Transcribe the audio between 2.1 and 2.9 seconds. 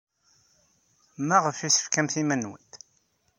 iman-nwent?